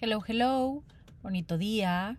[0.00, 0.84] Hello, hello,
[1.24, 2.18] bonito día.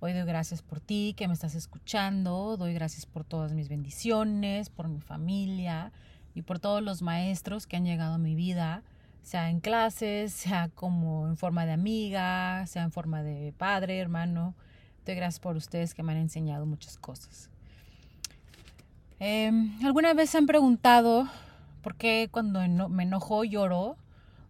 [0.00, 4.68] Hoy doy gracias por ti que me estás escuchando, doy gracias por todas mis bendiciones,
[4.68, 5.90] por mi familia
[6.34, 8.82] y por todos los maestros que han llegado a mi vida,
[9.22, 14.54] sea en clases, sea como en forma de amiga, sea en forma de padre, hermano.
[15.06, 17.48] Doy gracias por ustedes que me han enseñado muchas cosas.
[19.18, 21.26] Em, ¿Alguna vez se han preguntado
[21.80, 22.60] por qué cuando
[22.90, 23.96] me enojo lloro?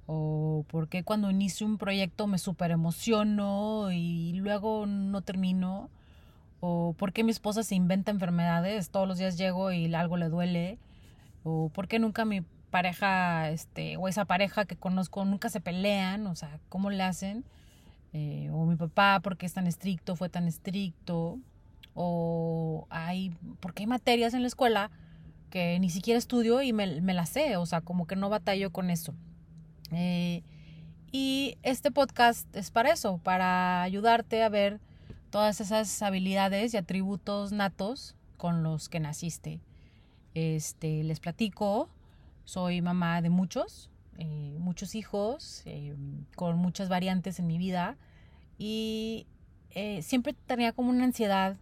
[0.06, 5.90] O por qué cuando inicio un proyecto me super emociono y luego no termino,
[6.60, 10.28] o por qué mi esposa se inventa enfermedades, todos los días llego y algo le
[10.28, 10.78] duele,
[11.42, 16.26] o por qué nunca mi pareja, este, o esa pareja que conozco nunca se pelean,
[16.26, 17.44] o sea, ¿cómo le hacen?
[18.12, 21.38] Eh, o mi papá, ¿por qué es tan estricto, fue tan estricto?
[21.94, 24.90] O hay, porque hay materias en la escuela
[25.50, 28.70] que ni siquiera estudio y me, me las sé, o sea, como que no batallo
[28.72, 29.14] con eso.
[29.92, 30.42] Eh,
[31.12, 34.80] y este podcast es para eso, para ayudarte a ver
[35.30, 39.60] todas esas habilidades y atributos natos con los que naciste.
[40.34, 41.88] Este, les platico,
[42.44, 45.94] soy mamá de muchos, eh, muchos hijos, eh,
[46.34, 47.96] con muchas variantes en mi vida
[48.58, 49.26] y
[50.02, 51.56] siempre tenía como una ansiedad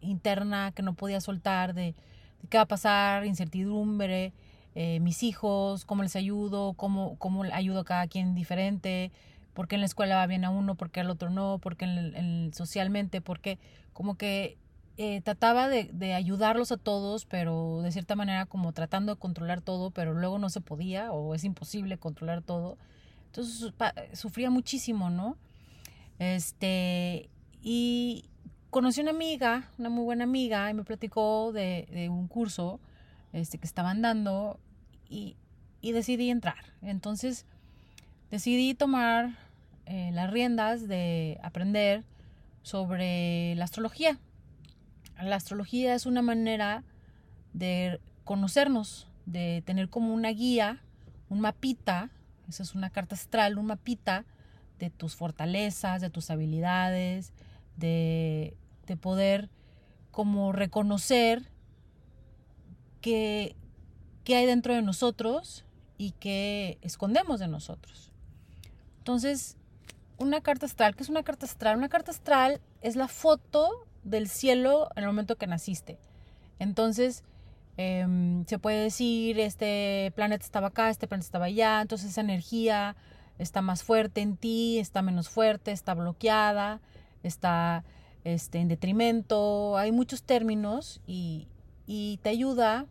[0.00, 1.94] interna que no podía soltar de,
[2.40, 4.32] de qué va a pasar, incertidumbre,
[4.74, 9.10] eh, mis hijos, cómo les ayudo, cómo, cómo ayudo a cada quien diferente,
[9.52, 11.76] por qué en la escuela va bien a uno, por qué al otro no, por
[11.76, 13.58] qué en, socialmente, porque
[13.92, 14.56] como que
[14.96, 19.60] eh, trataba de, de, ayudarlos a todos, pero de cierta manera como tratando de controlar
[19.60, 22.78] todo, pero luego no se podía o es imposible controlar todo.
[23.26, 23.72] Entonces
[24.12, 25.36] sufría muchísimo, ¿no?
[26.18, 27.28] Este,
[27.62, 28.24] y
[28.70, 32.78] conocí una amiga, una muy buena amiga, y me platicó de, de un curso
[33.32, 34.58] este, que estaban dando
[35.08, 35.36] y,
[35.82, 36.64] decidí entrar.
[36.82, 37.46] Entonces
[38.30, 39.38] decidí tomar
[39.86, 42.04] eh, las riendas de aprender
[42.62, 44.18] sobre la astrología.
[45.20, 46.84] La astrología es una manera
[47.52, 50.80] de conocernos, de tener como una guía,
[51.28, 52.10] un mapita,
[52.48, 54.24] esa es una carta astral, un mapita
[54.78, 57.32] de tus fortalezas, de tus habilidades,
[57.76, 59.50] de, de poder
[60.10, 61.49] como reconocer
[63.00, 63.56] qué,
[64.28, 65.64] hay dentro de nosotros
[65.98, 68.12] y qué escondemos de nosotros.
[68.98, 69.56] Entonces,
[70.18, 71.76] una carta astral, ¿qué es una carta astral?
[71.76, 73.70] Una carta astral es la foto
[74.04, 75.98] del cielo en el momento que naciste.
[76.58, 77.24] Entonces,
[77.76, 82.96] em, se puede decir, este planeta estaba acá, este planeta estaba allá, entonces esa energía
[83.38, 86.80] está más fuerte en ti, está menos fuerte, está bloqueada,
[87.22, 87.84] está
[88.24, 91.48] este, en detrimento, hay muchos términos y,
[91.86, 92.86] y te ayuda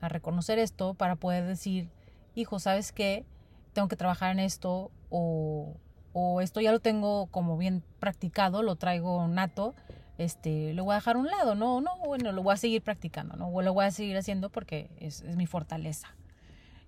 [0.00, 1.90] a reconocer esto para poder decir,
[2.34, 3.24] hijo, ¿sabes qué?
[3.72, 5.76] Tengo que trabajar en esto o,
[6.12, 9.74] o esto ya lo tengo como bien practicado, lo traigo nato,
[10.18, 12.82] este, lo voy a dejar a un lado, no, no, bueno, lo voy a seguir
[12.82, 13.48] practicando, ¿no?
[13.48, 16.14] O lo voy a seguir haciendo porque es, es mi fortaleza.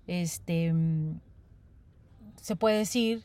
[0.07, 0.73] Este,
[2.35, 3.23] se puede decir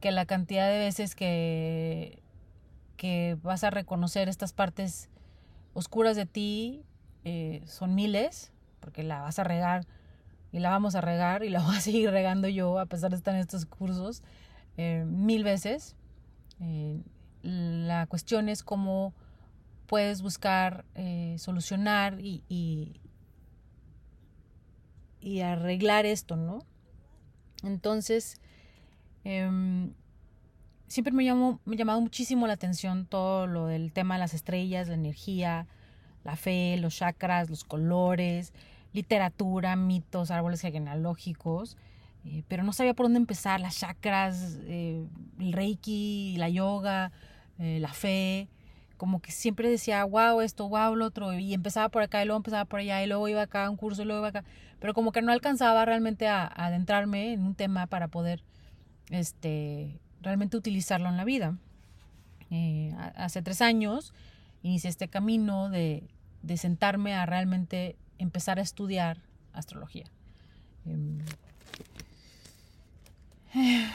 [0.00, 2.22] que la cantidad de veces que,
[2.96, 5.08] que vas a reconocer estas partes
[5.74, 6.82] oscuras de ti
[7.30, 9.86] eh, son miles, porque la vas a regar
[10.50, 13.18] y la vamos a regar y la voy a seguir regando yo a pesar de
[13.18, 14.22] estar en estos cursos
[14.78, 15.94] eh, mil veces.
[16.58, 17.02] Eh,
[17.42, 19.12] la cuestión es cómo
[19.86, 20.86] puedes buscar
[21.36, 22.42] solucionar y,
[25.20, 26.60] y, arreglar esto, ¿no?
[27.62, 28.40] Entonces,
[29.24, 29.92] em,
[30.86, 34.34] siempre me, llamó, me ha llamado muchísimo la atención todo lo del tema de las
[34.34, 35.66] estrellas, la energía,
[36.24, 38.52] la fe, los chakras, los colores,
[38.92, 41.76] literatura, mitos, árboles genealógicos,
[42.24, 45.06] eh, pero no sabía por dónde empezar, las chakras, eh,
[45.38, 47.12] el reiki, la yoga,
[47.58, 48.48] eh, la fe,
[48.96, 52.38] como que siempre decía, wow, esto, wow, lo otro, y empezaba por acá y luego
[52.38, 54.44] empezaba por allá y luego iba acá a un curso y luego iba acá,
[54.80, 58.42] pero como que no alcanzaba realmente a, a adentrarme en un tema para poder
[59.10, 61.56] este, realmente utilizarlo en la vida.
[63.16, 64.12] hace tres años
[64.62, 66.08] inicié este camino de,
[66.42, 69.18] de sentarme a realmente empezar a estudiar
[69.52, 70.06] astrología.
[70.86, 71.18] Em,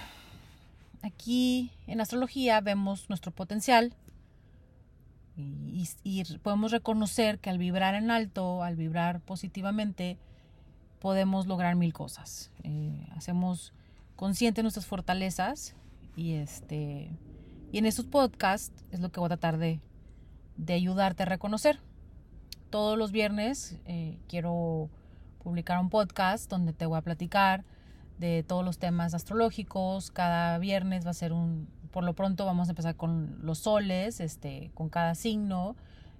[1.01, 3.93] aquí en astrología vemos nuestro potencial
[5.35, 10.17] y, podemos reconocer que al vibrar en alto, al vibrar positivamente,
[10.99, 12.51] podemos lograr mil cosas.
[12.63, 13.73] Eh, hacemos
[14.15, 15.75] conscientes nuestras fortalezas
[16.15, 17.09] y este
[17.71, 19.79] y en estos podcasts es lo que voy a tratar de,
[20.57, 21.79] de ayudarte a reconocer
[22.73, 24.89] todos los viernes eh, quiero
[25.43, 27.65] publicar un podcast donde te voy a platicar
[28.17, 30.09] de todos los temas astrológicos.
[30.09, 34.19] Cada viernes va a ser un, por lo pronto vamos a empezar con los soles,
[34.19, 35.75] este, con cada signo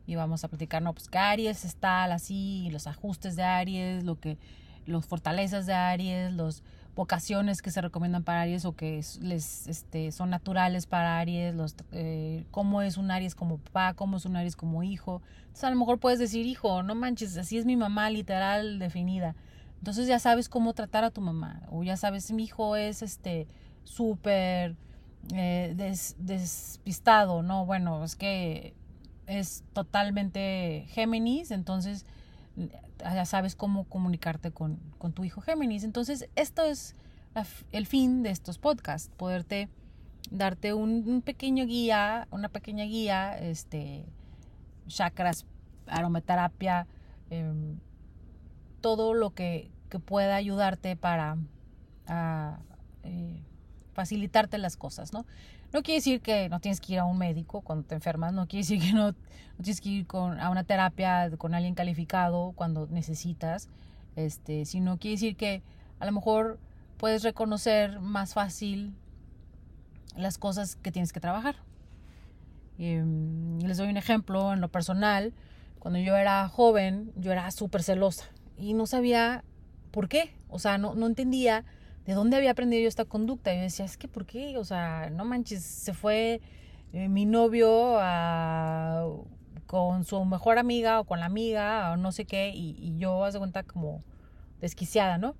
[0.06, 4.19] y vamos a platicar, no, pues que Aries está así, los ajustes de Aries, lo
[4.19, 4.38] que,
[4.86, 6.62] los fortalezas de Aries, los
[6.95, 11.75] vocaciones que se recomiendan para Aries o que les este, son naturales para Aries, los,
[11.91, 15.21] eh, cómo es un Aries como papá, cómo es un Aries como hijo.
[15.41, 19.35] Entonces a lo mejor puedes decir, hijo, no manches, así es mi mamá literal definida.
[19.79, 23.47] Entonces ya sabes cómo tratar a tu mamá o ya sabes, mi hijo es este
[23.83, 24.75] súper
[25.33, 25.75] eh,
[26.17, 27.65] despistado, ¿no?
[27.65, 28.75] Bueno, es que
[29.25, 32.05] es totalmente Géminis, entonces
[33.03, 34.79] ya sabes cómo comunicarte con,
[35.13, 35.83] tu hijo Géminis.
[35.83, 36.95] Entonces, esto es
[37.71, 39.69] el fin de estos podcasts, poderte
[40.31, 44.05] darte un, pequeño guía, una pequeña guía, este,
[44.88, 45.45] chakras,
[45.88, 46.88] aromaterapia,
[47.29, 47.79] em,
[48.81, 49.71] todo lo que,
[50.07, 51.38] pueda ayudarte para
[53.03, 53.44] eh,
[53.94, 55.27] facilitarte las cosas, ¿no?
[55.73, 58.47] No quiere decir que no tienes que ir a un médico cuando te enfermas, no
[58.47, 59.15] quiere decir que no,
[59.57, 63.69] tienes que ir con, a una terapia con alguien calificado cuando necesitas,
[64.15, 65.63] este, sino quiere decir que
[65.99, 66.59] a lo mejor
[66.97, 68.93] puedes reconocer más fácil
[70.15, 71.55] las cosas que tienes que trabajar.
[72.77, 75.33] Em, les doy un ejemplo en lo personal.
[75.79, 78.25] Cuando yo era joven, yo era súper celosa
[78.57, 79.43] y no sabía
[79.89, 80.35] por qué.
[80.49, 81.65] O sea, no, no entendía
[82.05, 83.53] ¿de dónde había aprendido yo esta conducta?
[83.53, 84.57] Y yo decía, es que ¿por qué?
[84.57, 86.41] O sea, no manches, se fue
[86.94, 88.00] eh, mi novio
[89.65, 93.33] con su mejor amiga o con la amiga o no sé qué, y, yo, haz
[93.33, 94.03] de cuenta, como
[94.61, 95.35] desquiciada, ¿no?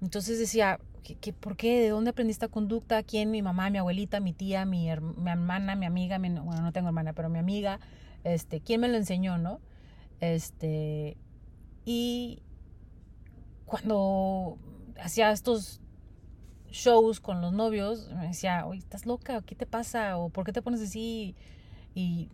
[0.00, 1.80] Entonces decía, ¿qué, por qué?
[1.80, 3.02] ¿De dónde aprendí esta conducta?
[3.02, 3.30] ¿Quién?
[3.30, 7.12] Mi mamá, mi abuelita, mi tía, mi, mi hermana, mi amiga, bueno, no tengo hermana,
[7.12, 7.80] pero mi amiga,
[8.24, 9.60] este, ¿quién me lo enseñó, no?
[10.20, 11.16] Este,
[11.84, 12.42] y
[13.66, 14.58] cuando
[15.00, 15.81] hacía estos
[16.72, 19.42] shows con los novios, me decía, oye, ¿estás loca?
[19.42, 20.16] ¿Qué te pasa?
[20.16, 21.36] ¿O por qué te pones así?
[21.94, 22.28] Y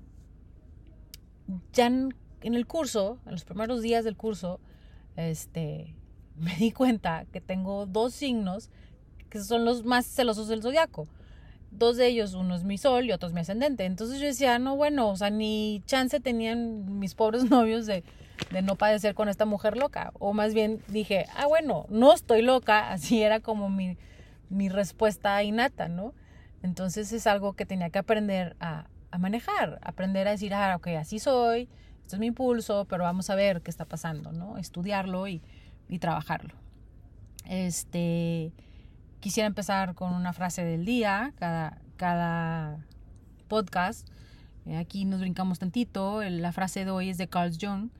[1.72, 4.60] ya en, el curso, en los primeros días del curso,
[5.16, 5.94] este,
[6.36, 8.70] me di cuenta que tengo dos signos
[9.28, 11.06] que son los más celosos del zodiaco.
[11.70, 13.84] Dos de ellos, uno es mi sol y otro es mi ascendente.
[13.84, 18.04] Entonces yo decía, no, bueno, o sea, ni chance tenían mis pobres novios de,
[18.50, 20.12] de no padecer con esta mujer loca.
[20.18, 22.90] O más bien dije, ah, bueno, no estoy loca.
[22.92, 23.98] Así era como mi,
[24.50, 26.14] mi respuesta innata, ¿no?
[26.62, 31.18] Entonces es algo que tenía que aprender a, manejar, aprender a decir, ah, ok, así
[31.18, 31.68] soy,
[32.02, 34.58] esto es mi impulso, pero vamos a ver qué está pasando, ¿no?
[34.58, 35.42] Estudiarlo y,
[36.00, 36.54] trabajarlo.
[37.46, 38.52] Este,
[39.20, 42.84] quisiera empezar con una frase del día, cada, cada
[43.48, 44.06] podcast.
[44.66, 46.22] Eh, aquí nos brincamos tantito.
[46.22, 47.90] La frase de hoy es de Carl Jung,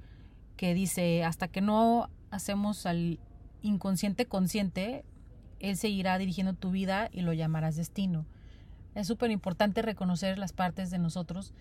[0.57, 3.19] que dice, hasta que no hacemos al
[3.63, 5.05] inconsciente consciente,
[5.61, 8.27] él seguirá dirigiendo tu vida y lo llamarás destino.
[8.95, 11.53] Es súper importante reconocer las partes de nosotros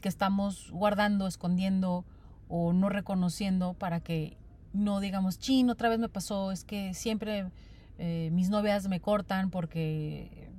[0.00, 2.04] que estamos guardando, escondiendo
[2.48, 4.36] o no reconociendo para que
[4.72, 7.50] no digamos, chin, otra vez me pasó, es que siempre
[7.98, 10.50] eh, mis novias me cortan porque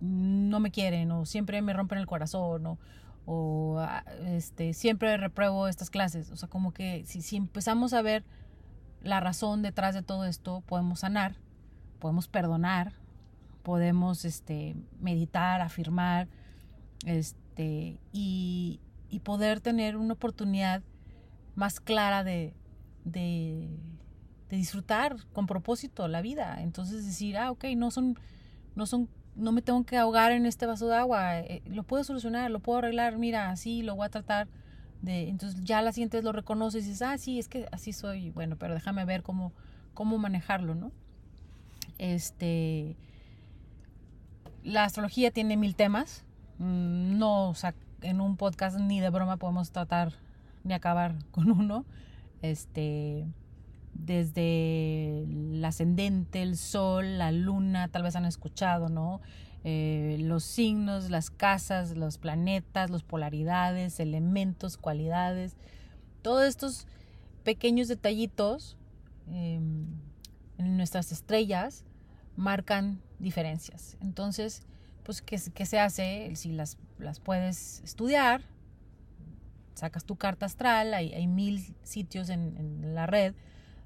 [0.00, 2.78] no me quieren o siempre me rompen el corazón
[3.26, 6.30] o, ah, este, siempre repruebo estas clases.
[6.30, 8.24] O sea, como que si empezamos a ver
[9.02, 11.36] la razón detrás de todo esto, podemos sanar
[12.00, 12.94] podemos perdonar,
[13.62, 16.26] podemos este, meditar, afirmar,
[17.06, 18.80] este, y,
[19.22, 20.82] poder tener una oportunidad
[21.54, 22.54] más clara de,
[23.04, 23.68] de,
[24.48, 26.62] disfrutar con propósito la vida.
[26.62, 28.18] Entonces decir, ah, ok, no son,
[28.74, 32.02] no son, no me tengo que ahogar en este vaso de agua, eh, lo puedo
[32.02, 34.48] solucionar, lo puedo arreglar, mira, así lo voy a tratar
[35.02, 38.30] de, entonces ya la siguiente lo reconoces y dices, ah, sí, es que así soy,
[38.30, 39.52] bueno, pero déjame ver cómo,
[39.94, 40.92] cómo manejarlo, ¿no?
[42.00, 42.96] Este,
[44.64, 46.24] la astrología tiene mil temas.
[46.56, 50.14] Mm, no, o sea, en un podcast ni de broma podemos tratar
[50.64, 51.84] ni acabar con uno.
[52.40, 53.26] Este,
[53.92, 59.20] desde el ascendente, el sol, la luna, tal vez han escuchado, ¿no?
[59.64, 65.54] Eh, los signos, las casas, los planetas, las polaridades, elementos, cualidades,
[66.22, 66.86] todos estos
[67.44, 68.78] pequeños detallitos
[69.28, 69.84] em,
[70.56, 71.84] en nuestras estrellas
[72.40, 73.96] marcan diferencias.
[74.00, 74.62] Entonces,
[75.04, 76.32] pues, ¿qué, se hace?
[76.34, 78.42] Si las, las puedes estudiar,
[79.74, 83.34] sacas tu carta astral, hay, hay mil sitios en, la red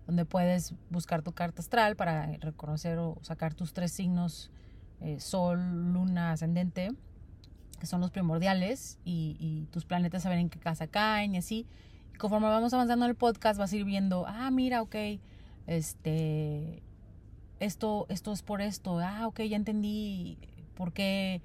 [0.07, 4.51] donde puedes buscar tu carta astral para reconocer o sacar tus tres signos,
[5.01, 6.91] eh, sol, luna, ascendente,
[7.81, 11.67] que son los primordiales, y, tus planetas saber en qué casa caen y así.
[12.13, 14.95] Y conforme vamos avanzando en el podcast vas a ir viendo, ah, mira, ok,
[15.67, 16.83] este,
[17.61, 20.39] esto, esto es por esto, ah, ok, ya entendí
[20.75, 21.41] por qué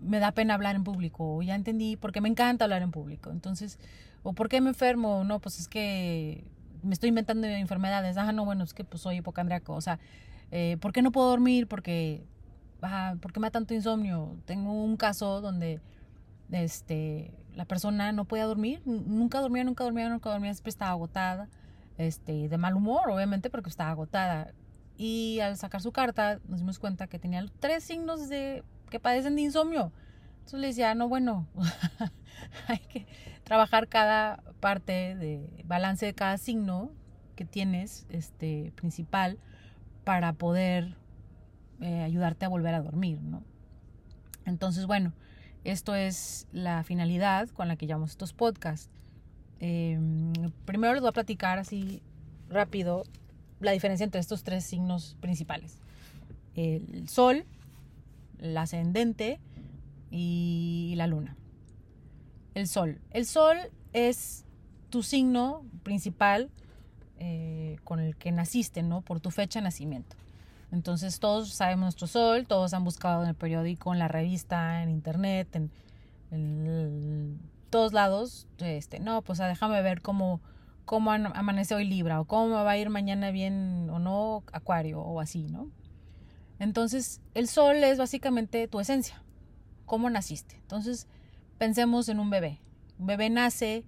[0.00, 2.90] me da pena hablar en público, o ya entendí por qué me encanta hablar en
[2.90, 3.30] público.
[3.30, 3.78] Entonces,
[4.22, 6.44] o por qué me enfermo, no, pues es que
[6.82, 9.98] me estoy inventando enfermedades, ah, no, bueno, es que pues soy hipocondriaco, o sea,
[10.50, 11.66] eh, ¿por qué no puedo dormir?
[11.66, 12.26] Porque,
[12.82, 14.36] ah, ¿por qué me da tanto insomnio?
[14.44, 15.80] Tengo un caso donde
[16.52, 21.48] este, la persona no podía dormir, nunca dormía, nunca dormía, nunca dormía, siempre estaba agotada,
[21.96, 24.52] este, de mal humor, obviamente, porque estaba agotada.
[24.96, 29.36] Y al sacar su carta nos dimos cuenta que tenía tres signos de que padecen
[29.36, 29.92] de insomnio.
[30.34, 31.46] Entonces le decía, no, bueno,
[32.68, 33.06] hay que
[33.42, 36.90] trabajar cada parte de balance de cada signo
[37.34, 39.38] que tienes, este, principal,
[40.04, 40.96] para poder
[41.80, 43.42] eh, ayudarte a volver a dormir, ¿no?
[44.44, 45.12] Entonces, bueno,
[45.64, 48.90] esto es la finalidad con la que llevamos estos podcasts.
[49.60, 50.32] Em,
[50.66, 52.02] primero les voy a platicar así
[52.50, 53.04] rápido
[53.64, 55.78] la diferencia entre estos tres signos principales.
[56.54, 57.44] El sol,
[58.38, 59.40] el ascendente
[60.10, 61.36] y la luna.
[62.54, 63.00] El sol.
[63.10, 63.56] El sol
[63.92, 64.44] es
[64.90, 66.50] tu signo principal
[67.18, 69.00] eh, con el que naciste, ¿no?
[69.00, 70.16] Por tu fecha de nacimiento.
[70.70, 74.90] Entonces todos sabemos nuestro sol, todos han buscado en el periódico, en la revista, en
[74.90, 75.70] internet, en,
[76.30, 77.38] en
[77.70, 78.46] todos lados.
[78.58, 80.40] Este, no, pues ah, déjame ver cómo,
[80.84, 85.20] cómo amanece hoy Libra o cómo va a ir mañana bien o no Acuario o
[85.20, 85.70] así, ¿no?
[86.58, 89.22] Entonces, el sol es básicamente tu esencia,
[89.86, 90.56] cómo naciste.
[90.56, 91.08] Entonces,
[91.58, 92.60] pensemos en un bebé.
[92.98, 93.84] Un bebé nace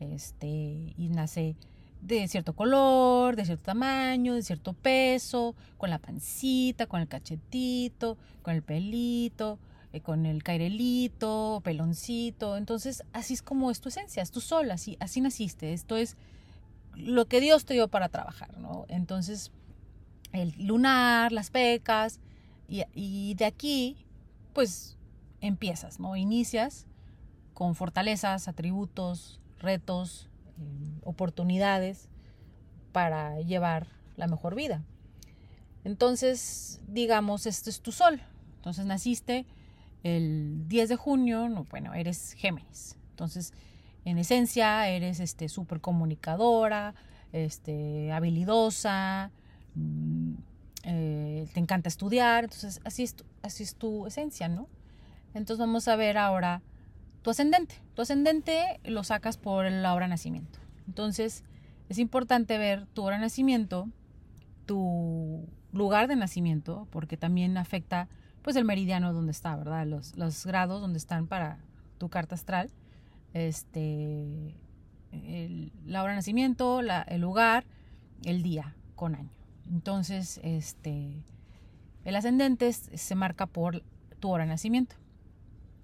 [0.00, 1.56] este, y nace
[2.00, 8.16] de cierto color, de cierto tamaño, de cierto peso, con la pancita, con el cachetito,
[8.42, 9.58] con el pelito,
[9.92, 12.56] eh, con el cairelito, peloncito.
[12.56, 15.72] Entonces, así es como es tu esencia, es tu sol, así, así naciste.
[15.72, 16.16] Esto es
[16.94, 18.84] lo que Dios te dio para trabajar, ¿no?
[18.88, 19.52] Entonces,
[20.32, 22.20] el lunar, las pecas,
[22.68, 23.96] y, y de aquí,
[24.52, 24.96] pues
[25.40, 26.16] empiezas, ¿no?
[26.16, 26.86] Inicias
[27.54, 30.28] con fortalezas, atributos, retos,
[30.58, 32.08] eh, oportunidades
[32.92, 34.84] para llevar la mejor vida.
[35.84, 38.20] Entonces, digamos, este es tu sol.
[38.56, 39.46] Entonces naciste
[40.16, 42.96] el 10 de junio, no, bueno, eres Géminis.
[43.10, 43.52] Entonces,
[44.04, 46.94] en esencia, eres este súper comunicadora,
[47.32, 49.30] este, habilidosa,
[49.74, 50.32] mm,
[50.84, 54.68] eh, te encanta estudiar, entonces así es, tu, así es tu esencia, ¿no?
[55.34, 56.62] Entonces vamos a ver ahora
[57.22, 57.82] tu ascendente.
[57.94, 60.58] Tu ascendente lo sacas por la hora de nacimiento.
[60.86, 61.44] Entonces
[61.88, 63.88] es importante ver tu hora de nacimiento,
[64.66, 68.08] tu lugar de nacimiento, porque también afecta
[68.48, 69.86] pues el meridiano donde está, ¿verdad?
[69.86, 71.58] Los, grados donde están para
[71.98, 72.70] tu carta astral.
[73.34, 74.54] Este,
[75.84, 77.66] la hora de nacimiento, el lugar,
[78.24, 79.28] el día con año.
[79.70, 81.26] Entonces, este,
[82.06, 83.82] el ascendente se marca por
[84.18, 84.96] tu hora de nacimiento.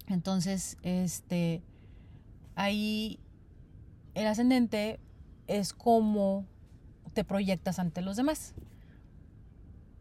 [0.07, 1.61] Entonces, este,
[2.55, 3.19] ahí
[4.15, 4.99] el ascendente
[5.45, 6.47] es como
[7.13, 8.55] te proyectas ante los demás.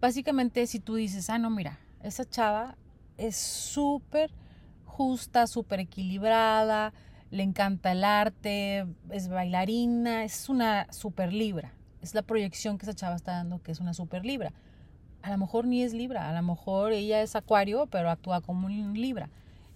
[0.00, 2.77] Básicamente, si tú dices, ah, no, mira, esa chava
[3.17, 4.31] es súper
[4.85, 6.93] justa, súper equilibrada,
[7.31, 11.73] le encanta el arte, es bailarina, es una súper libra.
[12.01, 14.53] Es la proyección que esa chava está dando que es una súper libra.
[15.23, 18.67] A lo mejor ni es libra, a lo mejor ella es acuario, pero actúa como
[18.67, 19.31] un libra.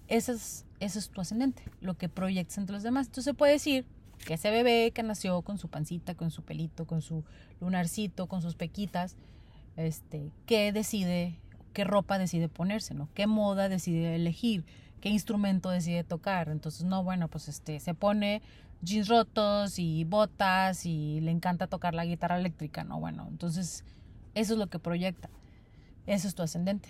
[0.07, 3.07] Ese es, ese es tu ascendente, lo que proyectas entre los demás.
[3.07, 3.87] Entonces se puede decir
[4.27, 7.25] que ese bebé que nació con su pancita, con su pelito, con su
[7.61, 9.17] lunarcito, con sus pequitas,
[9.77, 11.41] este, qué decide
[11.73, 13.09] qué ropa decide ponerse, ¿no?
[13.15, 14.65] Qué moda decide elegir,
[15.01, 16.49] qué instrumento decide tocar.
[16.49, 18.43] Entonces, no, bueno, pues este, se pone
[18.83, 23.01] jeans rotos y botas y le encanta tocar la guitarra eléctrica, ¿no?
[23.01, 23.85] Bueno, entonces
[24.35, 25.31] eso es lo que proyecta.
[26.07, 26.89] Eso es tu ascendente.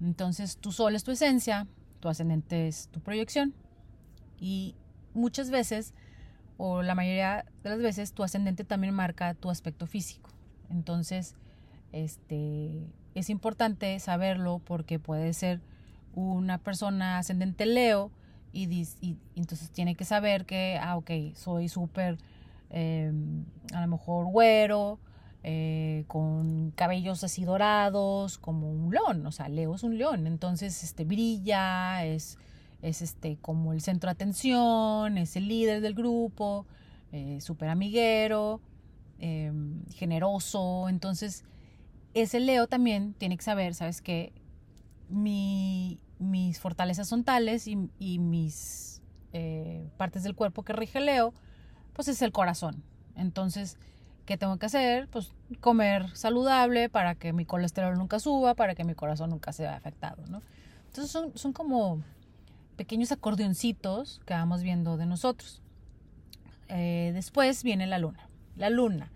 [0.00, 1.66] Entonces, tu sol es tu esencia,
[2.00, 3.54] tu ascendente es tu proyección.
[4.38, 4.74] Y
[5.14, 5.94] muchas veces,
[6.56, 10.30] o la mayoría de las veces, tu ascendente también marca tu aspecto físico.
[10.68, 11.36] Entonces,
[11.92, 15.60] este, es importante saberlo porque puede ser
[16.14, 18.10] una persona ascendente Leo
[18.52, 18.86] y,
[19.36, 22.18] entonces tiene que saber que, ah, ok, soy súper,
[22.70, 24.98] em, a lo mejor güero,
[25.42, 30.82] eh, con cabellos así dorados, como un león, o sea, Leo es un león, entonces
[30.82, 32.38] este, brilla, es,
[32.82, 36.66] es este, como el centro de atención, es el líder del grupo,
[37.12, 38.60] eh, súper amiguero,
[39.18, 41.44] em, generoso, entonces
[42.14, 44.32] ese Leo también tiene que saber, ¿sabes qué?
[45.08, 49.02] Mi, mis fortalezas son tales y, mis
[49.32, 51.34] eh, partes del cuerpo que rige Leo,
[51.92, 52.82] pues es el corazón.
[53.16, 53.76] Entonces,
[54.30, 55.08] ¿Qué tengo que hacer?
[55.08, 59.74] Pues comer saludable para que mi colesterol nunca suba, para que mi corazón nunca sea
[59.74, 60.40] afectado, ¿no?
[60.86, 62.00] Entonces son, son como
[62.76, 65.62] pequeños acordeoncitos que vamos viendo de nosotros.
[66.68, 68.28] Eh, después viene la luna.
[68.54, 69.10] La luna.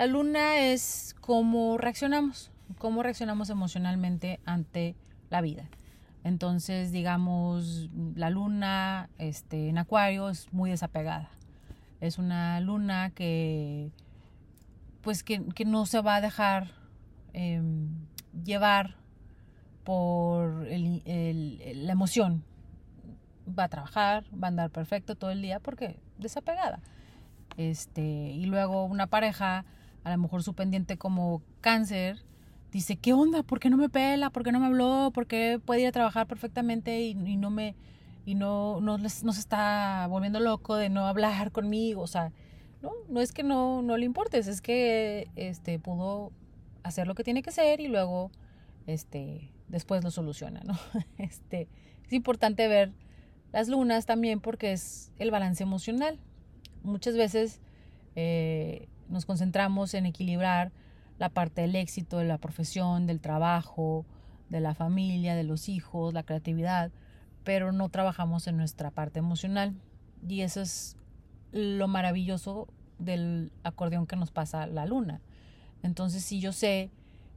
[0.00, 4.96] La luna es cómo reaccionamos, cómo reaccionamos emocionalmente ante
[5.28, 5.68] la vida.
[6.24, 11.28] Entonces, digamos, la luna este, en Acuario es muy desapegada.
[12.00, 13.90] Es una luna que,
[15.02, 16.68] pues, que, no se va a dejar
[17.34, 17.90] em,
[18.42, 18.96] llevar
[19.84, 22.42] por la emoción.
[23.46, 26.80] Va a trabajar, va a andar perfecto todo el día porque desapegada.
[27.58, 29.66] Este, y luego una pareja,
[30.04, 32.24] a lo mejor su pendiente como cáncer,
[32.72, 33.42] dice, ¿qué onda?
[33.42, 34.30] ¿Por qué no me pela?
[34.30, 35.10] ¿Por qué no me habló?
[35.12, 37.74] ¿Por qué puede ir a trabajar perfectamente y, no me
[38.24, 42.02] y no, no, se está volviendo loco de no hablar conmigo?
[42.02, 42.32] O sea,
[42.82, 46.32] no, no es que no, no le importes, es que este, pudo
[46.82, 48.30] hacer lo que tiene que hacer y luego
[48.86, 50.78] este, después lo soluciona, ¿no?
[51.18, 51.68] Este,
[52.06, 52.92] es importante ver
[53.52, 56.18] las lunas también porque es el balance emocional.
[56.82, 57.60] Muchas veces
[58.16, 60.72] eh, nos concentramos en equilibrar
[61.18, 64.06] la parte del éxito, de la profesión, del trabajo,
[64.48, 66.90] de la familia, de los hijos, la creatividad,
[67.44, 69.74] pero no trabajamos en nuestra parte emocional.
[70.26, 70.96] Y eso es
[71.52, 75.20] lo maravilloso del acordeón que nos pasa la luna.
[75.82, 76.90] Entonces, si yo sé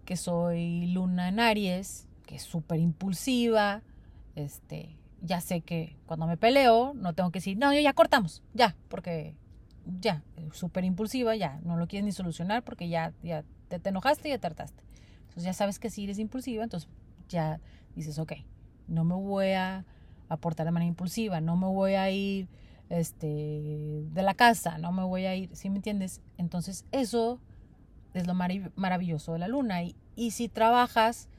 [0.06, 3.82] que soy luna en Aries, que es súper impulsiva,
[4.36, 8.76] este, ya sé que cuando me peleo no tengo que decir, no, ya cortamos, ya,
[8.90, 9.36] porque
[10.00, 14.32] ya, súper impulsiva, ya, no lo quieres ni solucionar porque ya, ya te, enojaste y
[14.32, 14.84] ya tartaste.
[15.22, 16.90] Entonces ya sabes que si eres impulsiva, entonces
[17.30, 17.60] ya
[17.96, 18.34] dices, ok,
[18.88, 19.86] no me voy a
[20.30, 22.48] aportar de manera impulsiva, no me voy a ir
[22.90, 26.22] este, de la casa, no me voy a ir, ¿sí me entiendes?
[26.38, 27.40] Entonces eso
[28.14, 29.84] es lo maravilloso de la luna.
[29.84, 31.30] Y, y si trabajas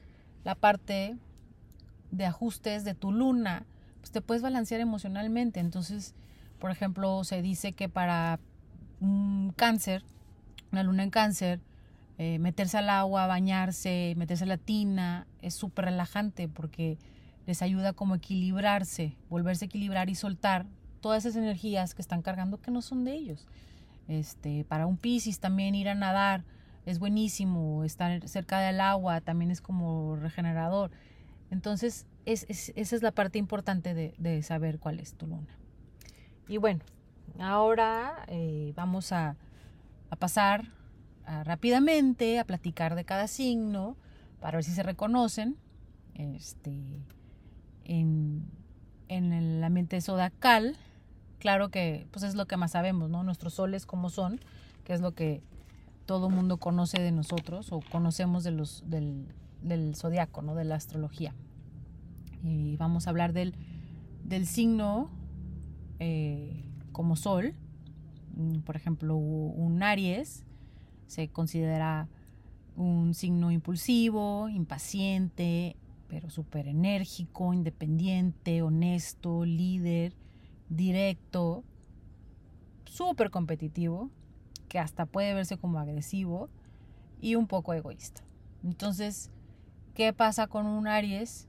[0.43, 1.17] la parte
[2.11, 3.65] de ajustes de tu luna,
[3.99, 5.59] pues te puedes balancear emocionalmente.
[5.59, 6.13] Entonces,
[6.59, 8.39] por ejemplo, se dice que para
[8.99, 10.03] un cáncer,
[10.71, 11.59] una luna en cáncer,
[12.17, 16.97] eh, meterse al agua, bañarse, meterse a la tina, es súper relajante porque
[17.45, 20.65] les ayuda como a equilibrarse, volverse a equilibrar y soltar
[21.01, 23.45] todas esas energías que están cargando que no son de ellos.
[24.07, 26.43] Este, para un Piscis también ir a nadar
[26.85, 30.91] es buenísimo, estar cerca del agua también es como regenerador.
[31.51, 35.57] Entonces, es, esa es la parte importante de saber cuál es tu luna.
[36.47, 36.81] Y bueno,
[37.39, 39.35] ahora eh, vamos a,
[40.19, 40.71] pasar
[41.43, 43.97] rápidamente a platicar de cada signo
[44.39, 45.57] para ver si se reconocen
[46.13, 47.01] este,
[47.83, 48.49] en,
[49.09, 50.77] el ambiente zodiacal.
[51.39, 53.23] Claro que pues es lo que más sabemos, ¿no?
[53.23, 54.39] Nuestros soles como son,
[54.85, 55.43] que es lo que
[56.05, 59.27] todo mundo conoce de nosotros o conocemos de los, del,
[59.61, 60.55] del zodiaco, ¿no?
[60.55, 61.33] De la astrología.
[62.41, 63.53] Y vamos a hablar del,
[64.23, 65.09] del signo
[65.99, 67.53] eh, como Sol,
[68.35, 70.43] mm, por ejemplo, un Aries
[71.07, 72.07] se considera
[72.75, 75.75] un signo impulsivo, impaciente,
[76.07, 80.13] pero súper enérgico, independiente, honesto, líder,
[80.69, 81.63] directo,
[82.85, 84.09] súper competitivo,
[84.67, 86.49] que hasta puede verse como agresivo
[87.21, 88.21] y un poco egoísta.
[88.63, 89.31] Entonces,
[89.93, 91.47] ¿qué pasa con un Aries?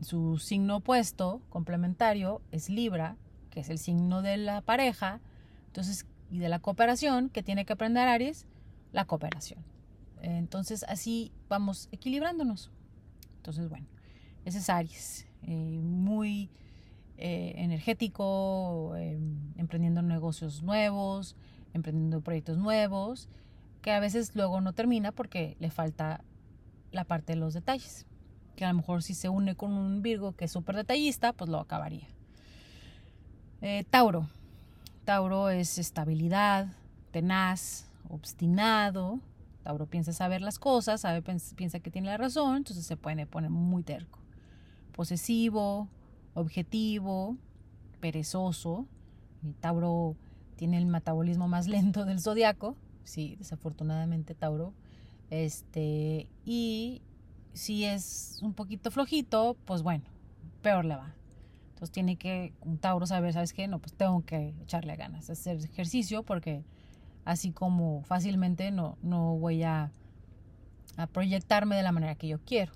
[0.00, 3.16] Su signo opuesto, complementario, es Libra,
[3.54, 5.20] que es el signo de la pareja,
[5.68, 8.46] entonces, y de la cooperación, que tiene que aprender Aries,
[8.92, 9.64] la cooperación.
[10.20, 12.72] Entonces, así vamos equilibrándonos.
[13.36, 13.86] Entonces, bueno,
[14.44, 16.50] ese es Aries, eh, muy
[17.16, 21.36] eh, energético, em, emprendiendo negocios nuevos,
[21.74, 23.28] emprendiendo proyectos nuevos,
[23.82, 26.24] que a veces luego no termina porque le falta
[26.90, 28.06] la parte de los detalles.
[28.56, 31.50] Que a lo mejor si se une con un Virgo que es súper detallista, pues
[31.50, 32.13] lo acabaría.
[33.60, 34.28] Eh, Tauro.
[35.04, 36.68] Tauro es estabilidad,
[37.10, 39.20] tenaz, obstinado.
[39.62, 43.50] Tauro piensa saber las cosas, sabe, piensa que tiene la razón, entonces se puede poner
[43.50, 44.18] muy terco.
[44.92, 45.88] Posesivo,
[46.34, 47.36] objetivo,
[48.00, 48.86] perezoso.
[49.60, 50.16] Tauro
[50.56, 52.76] tiene el metabolismo más lento del zodiaco.
[53.04, 54.72] Sí, desafortunadamente Tauro.
[55.30, 57.02] Este, y
[57.52, 60.04] si es un poquito flojito, pues bueno,
[60.62, 61.14] peor le va.
[61.74, 63.66] Entonces tiene que Tauro saber, ¿sabes qué?
[63.66, 66.64] No, pues tengo que echarle ganas, hacer ejercicio porque
[67.24, 69.90] así como fácilmente no, no voy a,
[71.12, 72.72] proyectarme de la manera que yo quiero.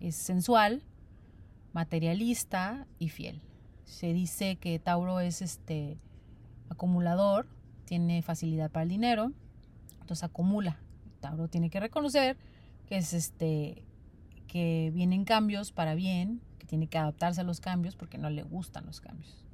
[0.00, 0.84] es sensual,
[1.72, 3.42] materialista y fiel.
[3.84, 5.98] Se dice que Tauro es este
[6.68, 7.48] acumulador,
[7.86, 9.32] tiene facilidad para el dinero,
[10.00, 10.78] entonces acumula.
[11.18, 12.36] Tauro tiene que reconocer
[12.86, 13.82] que es este
[14.46, 18.86] que vienen cambios para bien, tiene que adaptarse a los cambios porque no le gustan
[18.86, 19.44] los cambios.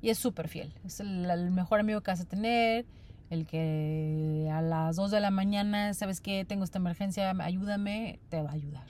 [0.00, 2.86] Y es súper fiel, es el, mejor amigo que vas a tener,
[3.30, 6.44] el que a las 2 de la mañana, ¿sabes qué?
[6.44, 8.86] Tengo esta emergencia, ayúdame, te va a ayudar.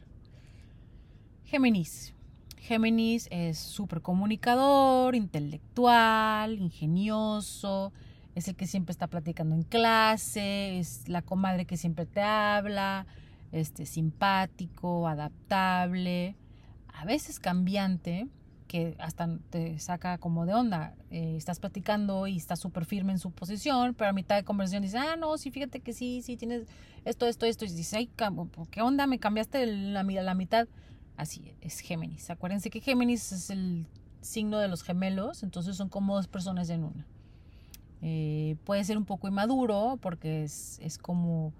[1.45, 2.15] Géminis.
[2.59, 7.93] Géminis es súper comunicador, intelectual, ingenioso,
[8.35, 13.07] es el que siempre está platicando en clase, es la comadre que siempre te habla,
[13.51, 16.37] este, simpático, adaptable,
[17.03, 18.29] a veces cambiante,
[18.69, 20.95] que hasta te saca como de onda.
[21.11, 24.85] Eh, estás platicando y está súper firme en su posición, pero a mitad de conversación
[24.85, 26.69] dice, ah, no, sí, fíjate que sí, sí, tienes
[27.05, 27.65] esto, esto, esto.
[27.65, 28.09] Y dice, ay,
[28.71, 29.09] ¿qué onda?
[29.09, 30.69] Me cambiaste la, mitad.
[31.17, 32.31] Así es Géminis.
[32.31, 33.89] Acuérdense que Géminis es el
[34.21, 37.05] signo de los gemelos, entonces son como dos personas en una.
[38.01, 41.53] Eh, puede ser un poco inmaduro porque es, es como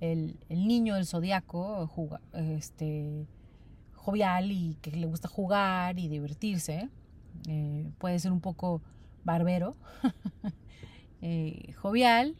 [0.00, 1.90] el, niño del zodiaco,
[2.32, 3.26] este,
[4.06, 6.88] jovial y que le gusta jugar y divertirse.
[7.48, 8.80] Eh, puede ser un poco
[9.24, 9.74] barbero,
[11.22, 12.36] eh, jovial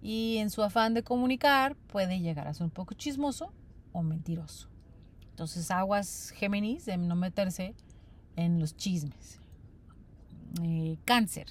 [0.00, 3.52] y en su afán de comunicar puede llegar a ser un poco chismoso
[3.92, 4.68] o mentiroso.
[5.28, 7.74] Entonces aguas Géminis de no meterse
[8.36, 9.38] en los chismes.
[11.04, 11.48] cáncer.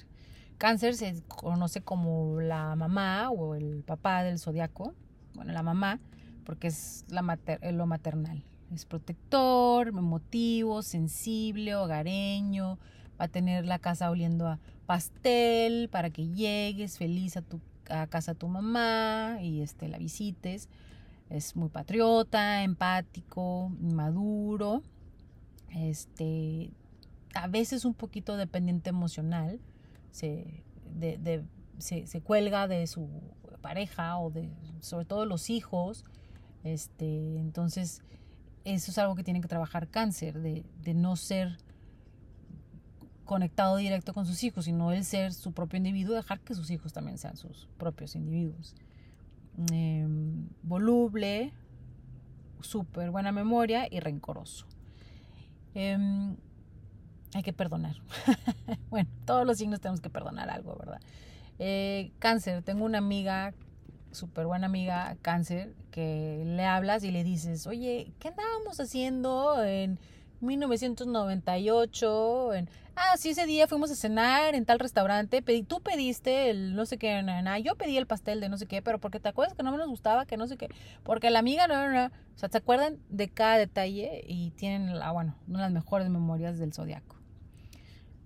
[0.58, 4.92] Cáncer se conoce como la mamá o el papá del zodiaco.
[5.34, 6.00] Bueno, la mamá,
[6.44, 8.44] porque es eh, lo maternal.
[8.72, 12.78] Es protector, emotivo, sensible, hogareño.
[13.20, 18.06] Va a tener la casa oliendo a pastel para que llegues feliz a tu a
[18.06, 20.68] casa de tu mamá y este, la visites.
[21.30, 24.82] Es muy patriota, empático, maduro.
[25.70, 26.70] Este,
[27.34, 29.60] a veces un poquito dependiente emocional
[30.10, 30.62] se,
[30.94, 31.44] de,
[31.78, 33.08] se, cuelga de su
[33.62, 36.04] pareja o de sobre todo los hijos.
[36.64, 38.02] Este, entonces,
[38.64, 41.58] eso es algo que tiene que trabajar cáncer, de, de no ser
[43.24, 46.92] conectado directo con sus hijos, sino el ser su propio individuo, dejar que sus hijos
[46.92, 48.74] también sean sus propios individuos.
[49.70, 51.52] Em, voluble,
[52.60, 54.66] súper buena memoria y rencoroso.
[55.74, 56.36] Em,
[57.34, 57.96] hay que perdonar.
[58.90, 61.00] bueno, todos los signos tenemos que perdonar algo, ¿verdad?
[61.58, 63.54] Eh, cáncer, tengo una amiga,
[64.12, 69.98] súper buena amiga, cáncer, que le hablas y le dices, oye, ¿qué andábamos haciendo en
[70.40, 72.54] 1998?
[72.54, 76.76] En, ah, sí, ese día fuimos a cenar en tal restaurante, pedí, tú pediste el
[76.76, 77.24] no sé qué,
[77.64, 79.78] yo pedí el pastel de no sé qué, pero porque te acuerdas que no me
[79.78, 80.68] nos gustaba, que no sé qué,
[81.02, 84.98] porque la amiga no, no, no, o sea, se acuerdan de cada detalle y tienen,
[84.98, 87.16] la, bueno, una de las mejores memorias del zodiaco.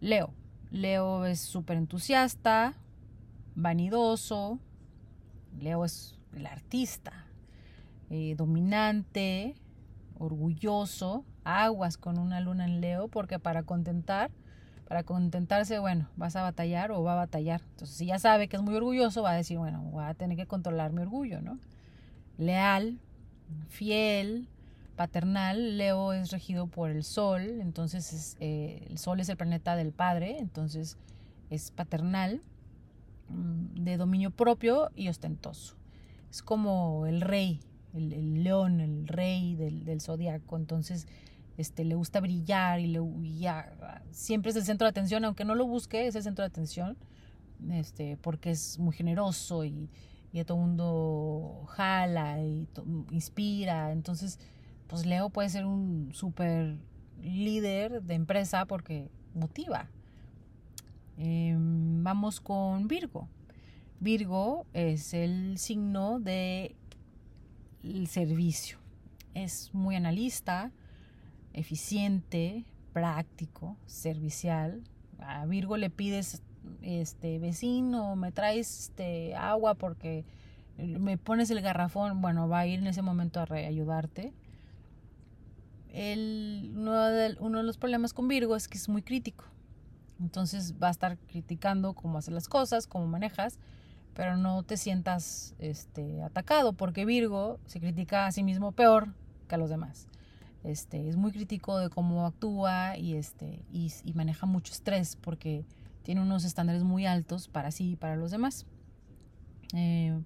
[0.00, 0.32] Leo.
[0.70, 2.74] Leo es súper entusiasta,
[3.54, 4.58] vanidoso.
[5.60, 7.26] Leo es el artista,
[8.10, 9.54] eh, dominante,
[10.18, 11.24] orgulloso.
[11.44, 14.30] Aguas con una luna en Leo, porque para contentar,
[14.88, 17.62] para contentarse, bueno, vas a batallar o va a batallar.
[17.70, 20.36] Entonces, si ya sabe que es muy orgulloso, va a decir, bueno, voy a tener
[20.36, 21.58] que controlar mi orgullo, ¿no?
[22.36, 22.98] Leal,
[23.68, 24.48] fiel,
[24.96, 29.92] paternal, Leo es regido por el Sol, entonces eh, el Sol es el planeta del
[29.92, 30.96] Padre, entonces
[31.50, 32.42] es paternal,
[33.28, 35.76] de dominio propio y ostentoso.
[36.30, 37.60] Es como el rey,
[37.94, 41.06] el, león, el rey del, del zodiaco, entonces
[41.56, 43.00] este, le gusta brillar y, le,
[44.10, 46.96] siempre es el centro de atención, aunque no lo busque, es el centro de atención,
[47.70, 49.88] este, porque es muy generoso y,
[50.32, 52.68] y a todo mundo jala y
[53.10, 54.38] inspira, entonces
[54.86, 56.76] pues Leo puede ser un súper
[57.22, 59.88] líder de empresa porque motiva.
[61.18, 63.28] Em, vamos con Virgo.
[64.00, 66.76] Virgo es el signo de
[67.82, 68.78] el servicio.
[69.34, 70.72] Es muy analista,
[71.52, 74.82] eficiente, práctico, servicial.
[75.18, 76.42] A Virgo le pides,
[76.82, 80.24] este vecino, me traes este agua porque
[80.78, 82.20] me pones el garrafón.
[82.20, 84.32] Bueno, va a ir en ese momento a ayudarte
[85.96, 89.44] el, uno, de, uno de los problemas con Virgo es que es muy crítico.
[90.20, 93.58] Entonces va a estar criticando cómo hacer las cosas, cómo manejas,
[94.14, 99.08] pero no te sientas este, atacado, porque Virgo se critica a sí mismo peor
[99.48, 100.08] que a los demás.
[100.64, 105.64] Este, es muy crítico de cómo actúa y, este, y, maneja mucho estrés porque
[106.02, 108.66] tiene unos estándares muy altos para sí y para los demás.
[109.74, 110.18] Eh,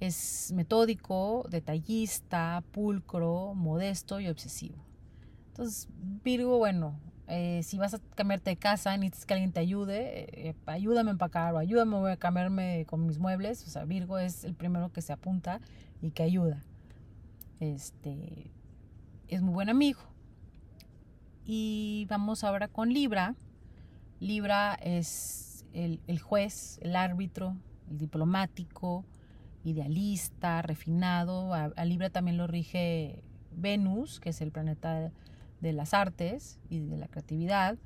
[0.00, 4.76] es metódico, detallista, pulcro, modesto y obsesivo.
[5.48, 5.88] Entonces,
[6.24, 6.98] Virgo, bueno,
[7.34, 11.12] Eh, si vas a cambiarte de casa, necesitas que alguien te ayude, eh, ayúdame a
[11.12, 13.66] empacar o ayúdame a cambiarme con mis muebles.
[13.66, 15.58] O sea, Virgo es el primero que se apunta
[16.02, 16.62] y que ayuda.
[17.58, 18.50] Este
[19.28, 20.00] es muy buen amigo.
[21.46, 23.34] Y vamos ahora con Libra.
[24.20, 27.56] Libra es el, el juez, el árbitro,
[27.90, 29.06] el diplomático,
[29.64, 31.54] idealista, refinado.
[31.54, 33.24] A Libra también lo rige
[33.56, 35.10] Venus, que es el planeta
[35.62, 37.78] de las artes y de la creatividad.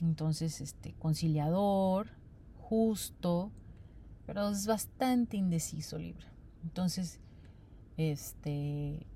[0.00, 2.08] Entonces, este, conciliador,
[2.56, 3.50] justo,
[4.24, 6.32] pero es bastante indeciso Libra.
[6.62, 7.20] Entonces,
[7.96, 9.06] este,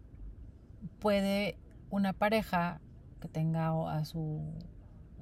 [0.98, 1.56] puede
[1.90, 2.80] una pareja
[3.20, 4.42] que tenga a su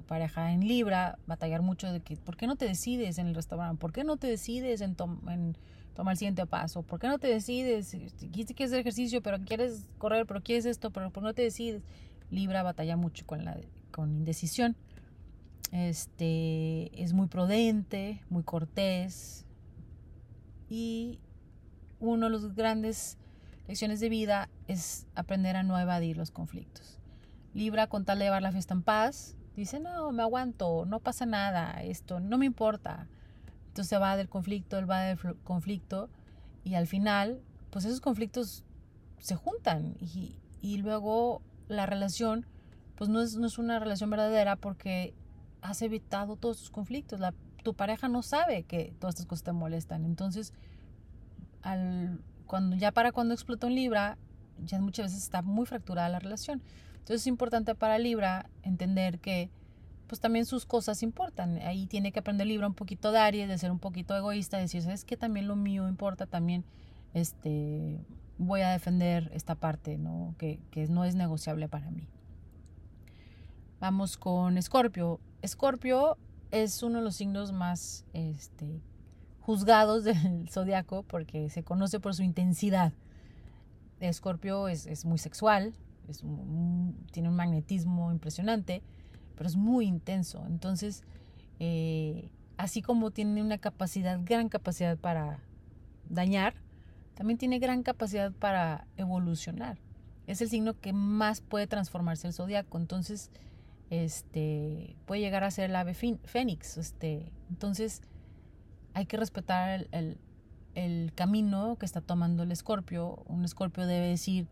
[0.07, 3.79] pareja en Libra batallar mucho de que, ¿por qué no te decides en el restaurante?
[3.79, 6.81] ¿Por qué no te decides en, tomar el siguiente paso?
[6.81, 7.95] ¿Por qué no te decides?
[8.31, 11.83] Quieres hacer ejercicio, pero quieres correr, pero quieres esto, pero ¿por qué no te decides?
[12.31, 13.59] Libra batalla mucho con la
[13.91, 14.75] con indecisión.
[15.71, 19.45] Este es muy prudente, muy cortés
[20.69, 21.19] y
[21.99, 23.17] uno de los grandes
[23.67, 26.99] lecciones de vida es aprender a no evadir los conflictos.
[27.53, 31.25] Libra con tal de llevar la fiesta en paz, dice, "No, me aguanto, no pasa
[31.25, 33.07] nada, esto no me importa."
[33.67, 36.09] Entonces va del conflicto, él va del conflicto
[36.63, 38.63] y al final, pues esos conflictos
[39.19, 42.45] se juntan y, y luego la relación
[42.95, 45.15] pues no es, no es una relación verdadera porque
[45.61, 47.19] has evitado todos tus conflictos.
[47.63, 50.05] Tu pareja no sabe que todas estas cosas te molestan.
[50.05, 50.53] Entonces,
[51.63, 54.17] al, cuando, ya para cuando explota un Libra,
[54.63, 56.61] ya muchas veces está muy fracturada la relación.
[56.93, 59.49] Entonces es importante para Libra entender que
[60.05, 61.57] pues también sus cosas importan.
[61.59, 64.63] Ahí tiene que aprender Libra un poquito de Aries, de ser un poquito egoísta, de
[64.63, 66.65] decir, ¿sabes que También lo mío importa, también
[67.13, 68.05] este,
[68.37, 70.35] voy a defender esta parte, ¿no?
[70.37, 72.07] Que, que no es negociable para mí.
[73.79, 75.19] Vamos con Escorpio.
[75.41, 76.17] Escorpio
[76.51, 78.81] es uno de los signos más este,
[79.39, 82.93] juzgados del zodiaco porque se conoce por su intensidad.
[83.99, 85.73] Escorpio es, es muy sexual,
[86.07, 86.23] es
[87.11, 88.81] tiene un magnetismo impresionante,
[89.35, 90.43] pero es muy intenso.
[90.47, 91.03] Entonces,
[91.59, 95.39] eh, así como tiene una capacidad, gran capacidad para
[96.09, 96.55] dañar,
[97.15, 99.77] también tiene gran capacidad para evolucionar.
[100.27, 102.77] Es el signo que más puede transformarse el zodiaco.
[102.77, 103.31] Entonces,
[103.89, 106.77] este, puede llegar a ser el ave fénix.
[106.77, 108.01] Este, entonces,
[108.93, 110.17] hay que respetar el,
[110.75, 113.23] el, camino que está tomando el escorpio.
[113.27, 114.47] Un escorpio debe decir,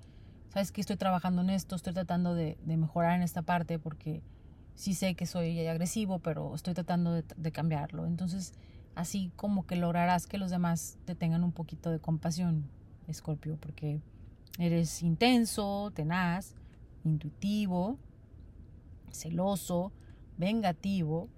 [0.49, 4.21] sabes que estoy trabajando en esto, estoy tratando de, de, mejorar en esta parte porque
[4.75, 8.05] sí sé que soy agresivo, pero estoy tratando de, de cambiarlo.
[8.05, 8.53] Entonces,
[8.95, 12.69] así como que lograrás que los demás te tengan un poquito de compasión,
[13.07, 14.01] Escorpio, porque
[14.57, 16.55] eres intenso, tenaz,
[17.03, 17.97] intuitivo,
[19.11, 19.91] celoso,
[20.37, 21.29] vengativo,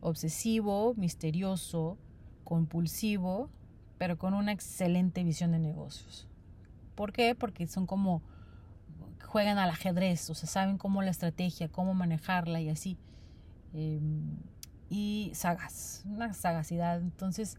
[0.00, 1.98] obsesivo, misterioso,
[2.44, 3.50] compulsivo,
[3.98, 6.28] pero con una excelente visión de negocios.
[6.94, 7.34] ¿Por qué?
[7.34, 8.22] Porque son como
[9.22, 12.96] juegan al ajedrez, o sea, saben cómo la estrategia, cómo manejarla y así.
[13.74, 14.00] Eh,
[14.88, 17.00] y sagaz, una sagacidad.
[17.00, 17.58] Entonces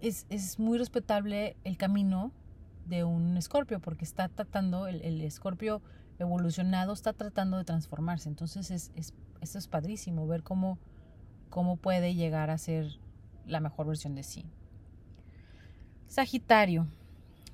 [0.00, 2.32] es, es, muy respetable el camino
[2.86, 5.82] de un escorpio porque está tratando, el escorpio
[6.20, 8.28] evolucionado está tratando de transformarse.
[8.28, 10.78] Entonces es, es, esto es padrísimo, ver cómo,
[11.48, 12.86] cómo puede llegar a ser
[13.46, 14.44] la mejor versión de sí.
[16.06, 16.86] Sagitario.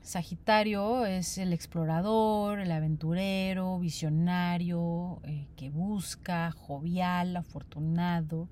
[0.03, 8.49] Sagitario es el explorador, el aventurero, visionario, eh, que busca, jovial, afortunado,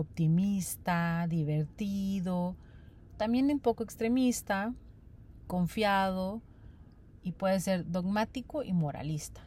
[0.00, 2.56] optimista, divertido,
[3.16, 4.74] también un poco extremista,
[5.46, 6.40] confiado
[7.22, 9.42] y puede ser dogmático y moralista.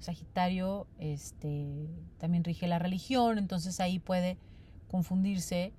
[0.00, 1.88] Sagitario este,
[2.18, 4.38] también rige la religión, entonces ahí puede
[4.90, 5.72] confundirse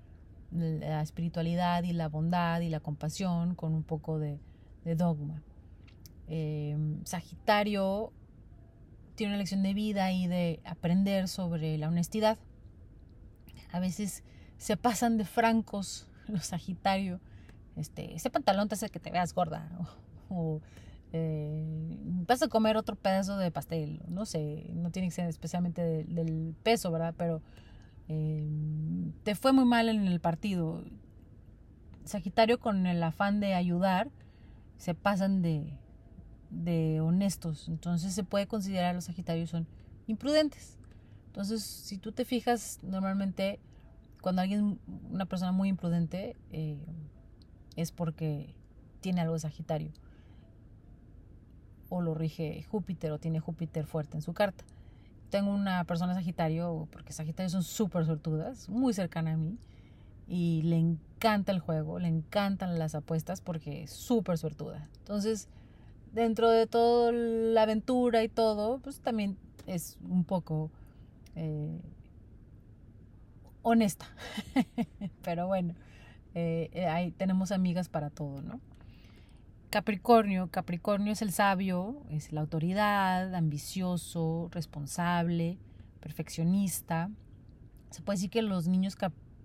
[0.52, 4.40] la espiritualidad y la bondad y la compasión con un poco de,
[4.96, 5.42] dogma.
[6.28, 8.14] Eh, Sagitario
[9.16, 12.38] tiene una lección de vida y de aprender sobre la honestidad
[13.74, 14.24] a veces
[14.58, 17.20] se pasan de francos los Sagitario.
[17.76, 19.70] Este, ese pantalón te hace que te veas gorda.
[20.30, 20.62] O,
[21.12, 24.02] eh, vas a comer otro pedazo de pastel.
[24.08, 27.14] No sé, no tiene que ser especialmente del peso, ¿verdad?
[27.18, 27.42] Pero
[28.08, 28.48] eh,
[29.24, 30.84] te fue muy mal en el partido.
[32.06, 34.12] Sagitario con el afán de ayudar
[34.78, 35.74] se pasan de,
[36.52, 37.68] de honestos.
[37.70, 39.68] Entonces se puede considerar los Sagitarios son
[40.06, 40.78] imprudentes.
[41.34, 43.60] Entonces, si tú te fijas, normalmente
[44.22, 46.78] cuando alguien, una persona muy imprudente, eh,
[47.76, 48.54] es porque
[49.02, 49.92] tiene algo de Sagitario.
[51.90, 54.64] O lo rige Júpiter o tiene Júpiter fuerte en su carta.
[55.32, 59.58] tengo una persona Sagitario, porque Sagitario son súper sortudas, muy cercana a mí,
[60.28, 64.88] y le encanta el juego, le encantan las apuestas porque es súper sortuda.
[65.00, 65.48] Entonces,
[66.14, 70.70] dentro de toda la aventura y todo, pues también es un poco
[71.36, 71.82] eh,
[73.62, 74.06] honesta.
[75.24, 75.74] Pero bueno,
[76.36, 78.60] eh, eh, ahí tenemos amigas para todo, ¿no?
[79.70, 85.58] Capricornio, Capricornio es el sabio, es la autoridad, ambicioso, responsable,
[86.00, 87.10] perfeccionista.
[87.90, 88.96] Se puede decir que los niños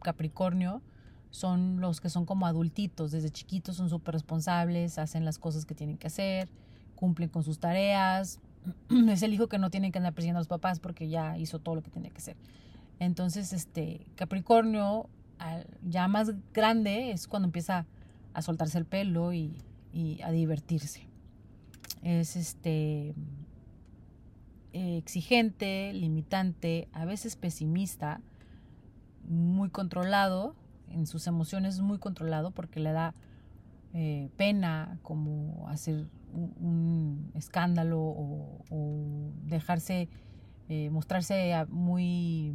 [0.03, 0.83] Capricornio
[1.31, 5.75] son los que son como adultitos, desde chiquitos son súper responsables, hacen las cosas que
[5.75, 6.51] tienen que hacer,
[6.95, 8.41] cumplen con sus tareas.
[9.11, 11.59] es el hijo que no tiene que andar persiguiendo a los papás porque ya hizo
[11.59, 12.37] todo lo que tenía que hacer.
[12.99, 15.09] Entonces, este Capricornio,
[15.83, 17.87] ya más grande, es cuando empieza
[18.35, 19.55] a soltarse el pelo y
[20.25, 21.07] a divertirse.
[22.03, 23.15] Es este
[24.73, 28.21] exigente, limitante, a veces pesimista,
[29.29, 30.55] muy controlado,
[30.91, 33.15] en sus emociones muy controlado porque le da
[33.95, 40.09] eh, pena como hacer un, escándalo o, dejarse,
[40.69, 42.55] eh, mostrarse muy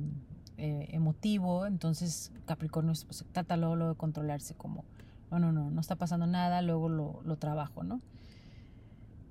[0.57, 4.85] eh, emotivo, entonces Capricornio pues, trata luego de controlarse como
[5.31, 8.01] no, no, no, no está pasando nada, luego lo, lo trabajo, ¿no?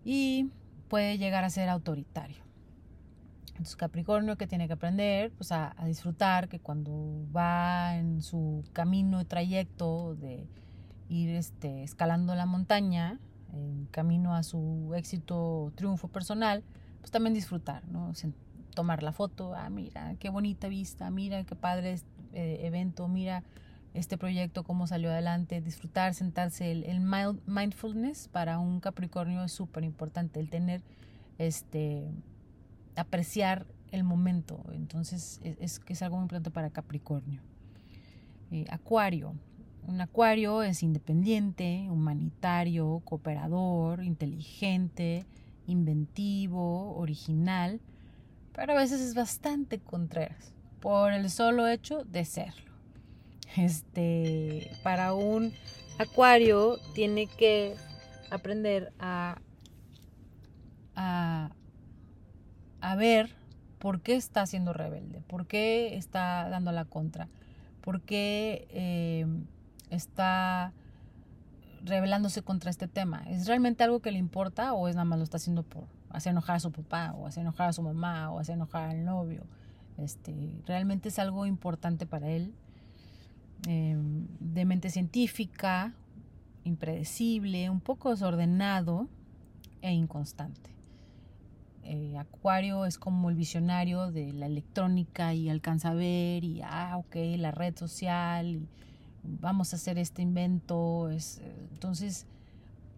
[0.04, 0.50] Y
[0.88, 2.42] puede llegar a ser autoritario.
[3.52, 9.20] Entonces Capricornio que tiene que aprender pues a, disfrutar que cuando va en su camino
[9.20, 10.48] y trayecto de
[11.08, 13.20] ir este, escalando la montaña,
[13.52, 16.64] en camino a su éxito, triunfo personal,
[17.00, 18.12] pues también disfrutar, ¿no?
[18.74, 22.00] Tomar la foto, ah, mira, qué bonita vista, mira, qué padre
[22.32, 23.44] eh, evento, mira
[23.94, 26.70] este proyecto, cómo salió adelante, disfrutar, sentarse.
[26.72, 27.00] El,
[27.46, 30.82] mindfulness para un Capricornio es súper importante, el tener,
[31.38, 32.10] este,
[32.96, 34.64] apreciar el momento.
[34.72, 37.42] Entonces, es, que es algo muy importante para Capricornio.
[38.50, 39.34] Eh, acuario.
[39.86, 45.26] Un acuario es independiente, humanitario, cooperador, inteligente,
[45.66, 47.80] inventivo, original,
[48.52, 52.72] pero a veces es bastante contreras por el solo hecho de serlo.
[53.56, 55.52] Este, para un
[55.98, 57.76] acuario tiene que
[58.30, 59.40] aprender a,
[60.94, 61.50] a,
[62.96, 63.30] ver
[63.78, 67.28] por qué está siendo rebelde, por qué está dando la contra,
[67.82, 69.26] por qué eh,
[69.94, 70.72] está
[71.84, 73.24] rebelándose contra este tema.
[73.28, 76.30] ¿Es realmente algo que le importa o es nada más lo está haciendo por hacer
[76.30, 79.44] enojar a su papá o hacer enojar a su mamá o hacer enojar al novio?
[79.98, 82.54] Este, realmente es algo importante para él
[83.68, 85.94] Em, de mente científica,
[86.64, 89.08] impredecible, un poco desordenado
[89.82, 90.70] e inconstante.
[91.84, 96.96] Eh, Acuario es como el visionario de la electrónica y alcanza a ver y, ah,
[96.96, 98.68] ok, la red social y
[99.22, 101.10] vamos a hacer este invento.
[101.10, 101.40] Es,
[101.72, 102.26] entonces,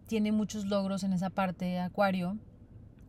[0.06, 2.38] tiene muchos logros en esa parte, Acuario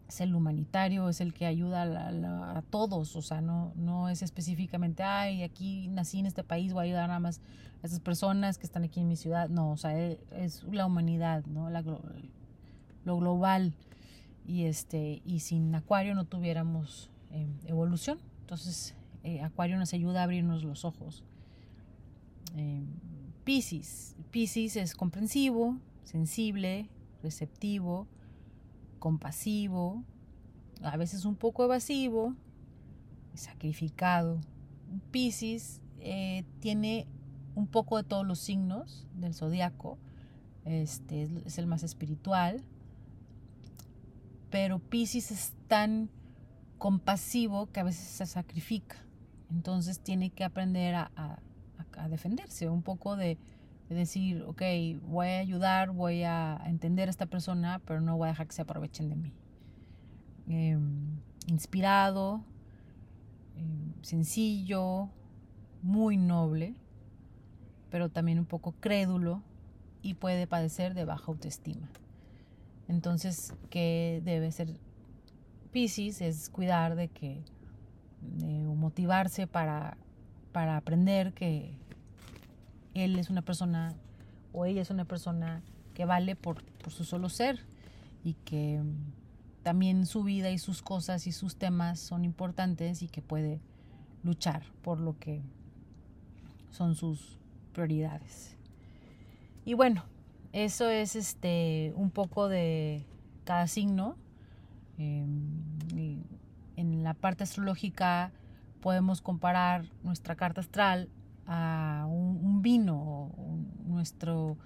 [0.08, 5.04] es el humanitario, es el que ayuda a, todos, o sea, no, no es específicamente,
[5.04, 7.42] ay, aquí nací en este país, voy a ayudar nada más
[7.82, 10.86] a esas personas que están aquí en mi ciudad, no, o sea, e, es, la
[10.86, 11.70] humanidad, ¿no?
[11.70, 11.82] La,
[13.04, 13.74] lo global,
[14.46, 20.24] y, este, y sin Acuario no tuviéramos em, evolución, entonces eh, Acuario nos ayuda a
[20.24, 21.24] abrirnos los ojos.
[22.56, 22.86] Eh,
[23.44, 26.90] Pisces, Pisces es comprensivo, sensible,
[27.22, 28.08] receptivo,
[28.98, 30.04] compasivo,
[30.82, 32.34] a veces un poco evasivo,
[33.34, 34.40] sacrificado.
[35.12, 37.08] Pisces eh, tiene
[37.56, 39.98] un poco de todos los signos del zodiaco,
[40.64, 42.64] este es el más espiritual,
[44.50, 46.10] pero Pisces es tan
[46.78, 48.98] compasivo que a veces se sacrifica.
[49.52, 51.40] Entonces tiene que aprender a
[52.10, 53.38] defenderse, un poco de,
[53.90, 54.62] de decir, ok,
[55.08, 58.54] voy a ayudar, voy a entender a esta persona, pero no voy a dejar que
[58.54, 59.34] se aprovechen de mí.
[60.48, 62.44] Em, inspirado,
[63.56, 65.10] em, sencillo,
[65.82, 66.76] muy noble,
[67.90, 69.42] pero también un poco crédulo
[70.02, 71.90] y puede padecer de baja autoestima.
[72.88, 74.80] Entonces, ¿qué debe ser
[75.72, 76.22] Pisces?
[76.22, 77.44] Es cuidar de que,
[78.68, 79.98] o motivarse para,
[80.52, 81.76] para aprender que
[82.96, 83.94] él es una persona
[84.54, 85.62] o ella es una persona
[85.94, 87.60] que vale por, su solo ser
[88.24, 88.82] y que
[89.64, 93.60] también su vida y sus cosas y sus temas son importantes y que puede
[94.24, 95.42] luchar por lo que
[96.72, 97.38] son sus
[97.74, 98.56] prioridades.
[99.66, 100.04] Y bueno,
[100.54, 103.06] eso es este un poco de
[103.44, 104.16] cada signo.
[104.98, 105.44] Em,
[106.78, 108.32] en la parte astrológica
[108.82, 111.10] podemos comparar nuestra carta astral
[111.48, 113.32] a un, vino,
[113.86, 114.58] nuestro,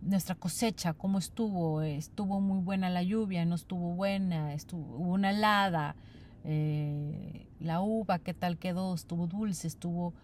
[0.00, 5.30] nuestra cosecha, cómo estuvo, estuvo muy buena la lluvia, no estuvo buena, estuvo, hubo una
[5.30, 5.96] helada,
[6.44, 10.14] eh, la uva, qué tal quedó, estuvo dulce, estuvo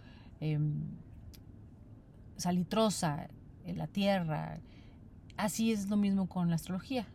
[0.40, 0.82] em,
[2.36, 3.28] salitrosa,
[3.68, 4.60] en la tierra.
[5.36, 7.06] Así es lo mismo con la astrología.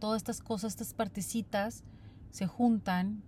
[0.00, 1.84] Todas estas cosas, estas partecitas,
[2.30, 3.22] se juntan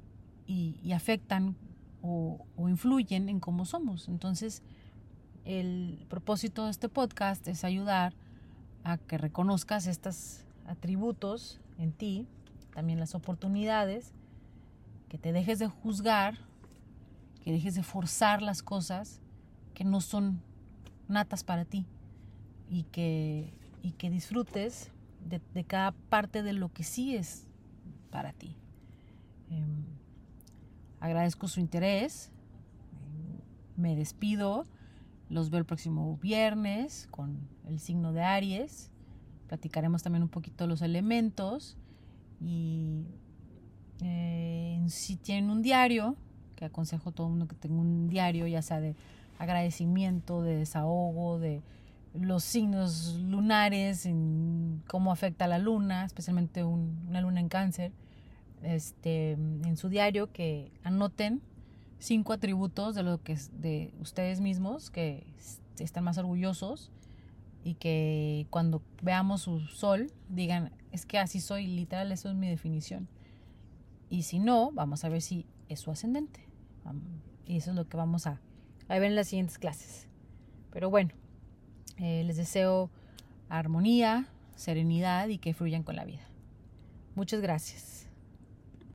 [0.47, 1.57] y, afectan
[2.03, 4.09] o, influyen en cómo somos.
[4.09, 4.63] Entonces,
[5.45, 8.15] el propósito de este podcast es ayudar
[8.85, 12.27] a que reconozcas estos atributos en ti,
[12.75, 14.13] también las oportunidades,
[15.09, 16.39] que te dejes de juzgar,
[17.43, 19.21] que dejes de forzar las cosas
[19.75, 20.43] que no son
[21.09, 21.87] natas para ti
[22.69, 24.93] y que, y que disfrutes
[25.29, 27.47] de, de cada parte de lo que sí es
[28.11, 28.57] para ti.
[29.51, 29.85] Em,
[31.01, 32.31] agradezco su interés.
[33.77, 34.67] Me despido.
[35.31, 38.91] Los veo el próximo viernes con el signo de Aries.
[39.47, 41.79] Platicaremos también un poquito los elementos.
[42.41, 43.05] Y
[44.03, 46.17] eh, si tienen un diario,
[46.57, 48.97] que aconsejo a todo el mundo que tenga un diario, ya sea de
[49.39, 51.63] agradecimiento, de desahogo, de
[52.13, 57.93] los signos lunares, en cómo afecta a la luna, especialmente una luna en cáncer
[58.63, 61.41] este, en su diario que anoten
[62.01, 65.27] cinco atributos de lo que de ustedes mismos que
[65.79, 66.91] están más orgullosos
[67.63, 72.49] y que cuando veamos su sol digan es que así soy literal eso es mi
[72.49, 73.07] definición
[74.09, 76.41] y si no vamos a ver si es su ascendente.
[77.47, 78.41] Y eso es lo que vamos a,
[78.89, 80.09] a ver en las siguientes clases.
[80.73, 81.11] Pero bueno
[81.99, 82.91] eh, les deseo
[83.49, 84.27] armonía
[84.57, 86.27] serenidad y que fluyan con la vida.
[87.15, 88.10] Muchas gracias